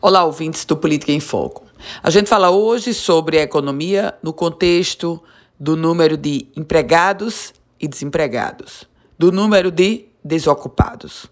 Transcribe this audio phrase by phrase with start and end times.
[0.00, 1.66] Olá, ouvintes do Política em Foco.
[2.00, 5.20] A gente fala hoje sobre a economia no contexto
[5.58, 8.84] do número de empregados e desempregados,
[9.18, 11.26] do número de desocupados.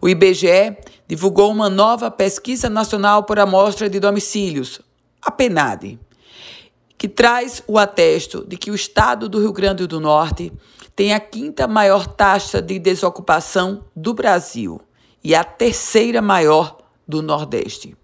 [0.00, 4.80] O IBGE divulgou uma nova pesquisa nacional por amostra de domicílios,
[5.20, 5.98] a PENAD,
[6.96, 10.50] que traz o atesto de que o estado do Rio Grande do Norte
[10.94, 14.80] tem a quinta maior taxa de desocupação do Brasil
[15.22, 17.94] e a terceira maior do Nordeste.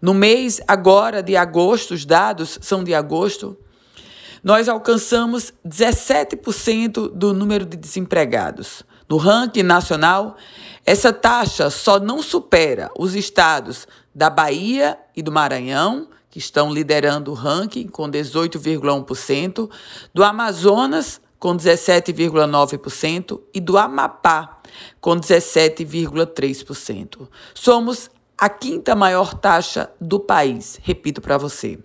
[0.00, 3.56] No mês agora de agosto, os dados são de agosto,
[4.42, 8.84] nós alcançamos 17% do número de desempregados.
[9.08, 10.36] No ranking nacional,
[10.84, 17.32] essa taxa só não supera os estados da Bahia e do Maranhão, que estão liderando
[17.32, 19.68] o ranking com 18,1%,
[20.14, 24.60] do Amazonas com 17,9% e do Amapá
[25.00, 27.28] com 17,3%.
[27.54, 31.78] Somos a quinta maior taxa do país, repito para você.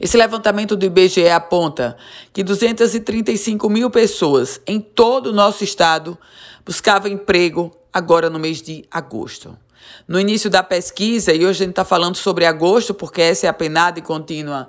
[0.00, 1.96] Esse levantamento do IBGE aponta
[2.32, 6.16] que 235 mil pessoas em todo o nosso estado
[6.64, 9.58] buscavam emprego agora no mês de agosto.
[10.06, 13.48] No início da pesquisa, e hoje a gente está falando sobre agosto, porque essa é
[13.48, 14.68] a penada e contínua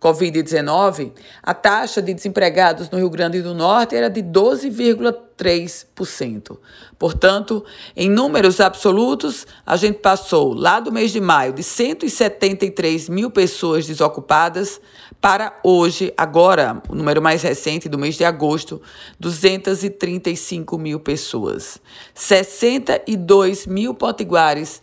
[0.00, 1.12] Covid-19,
[1.42, 6.56] a taxa de desempregados no Rio Grande do Norte era de 12,3%.
[6.98, 7.62] Portanto,
[7.94, 13.86] em números absolutos, a gente passou lá do mês de maio de 173 mil pessoas
[13.86, 14.80] desocupadas
[15.20, 18.80] para hoje, agora, o número mais recente do mês de agosto,
[19.18, 21.78] 235 mil pessoas.
[22.14, 24.80] 62 mil potiguares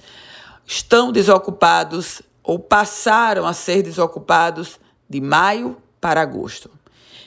[0.63, 4.79] estão desocupados ou passaram a ser desocupados
[5.09, 6.69] de maio para agosto.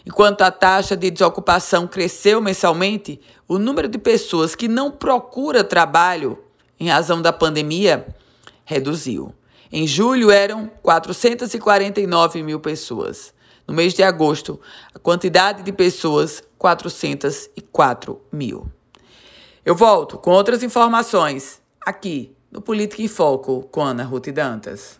[0.06, 6.39] Enquanto a taxa de desocupação cresceu mensalmente, o número de pessoas que não procura trabalho
[6.78, 8.06] em razão da pandemia
[8.64, 9.34] reduziu.
[9.73, 13.33] Em julho eram 449 mil pessoas.
[13.67, 14.61] No mês de agosto,
[14.95, 18.67] a quantidade de pessoas 404 mil.
[19.64, 24.99] Eu volto com outras informações aqui no Política em Foco com Ana Ruth Dantas.